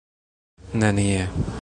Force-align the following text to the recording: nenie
nenie 0.73 1.27